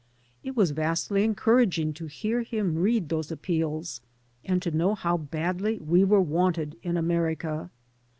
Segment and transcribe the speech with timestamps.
[0.43, 4.01] It was vastly encouraging to hear him read those appeals
[4.43, 7.69] and to know how badly we were wanted in America.